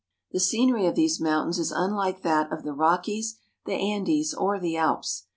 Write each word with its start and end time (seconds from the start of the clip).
The 0.31 0.39
scenery 0.39 0.87
of 0.87 0.95
these 0.95 1.21
mountains 1.21 1.59
is 1.59 1.71
unlike 1.71 2.23
that 2.23 2.51
of 2.51 2.63
the 2.63 2.73
Rockies, 2.73 3.37
the 3.65 3.73
Andes, 3.73 4.33
or 4.33 4.59
the 4.59 4.75
Alps. 4.75 5.27